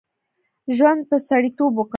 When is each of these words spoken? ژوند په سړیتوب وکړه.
ژوند 0.75 1.01
په 1.09 1.17
سړیتوب 1.27 1.73
وکړه. 1.75 1.89